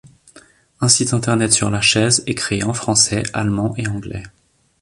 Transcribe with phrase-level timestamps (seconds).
[0.79, 4.23] Un site Internet sur la Chaise est créé en français, allemand et anglais.